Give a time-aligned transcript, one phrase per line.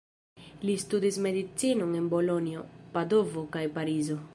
[0.69, 2.67] Li studis Medicinon en Bolonjo,
[2.97, 4.25] Padovo kaj Parizo.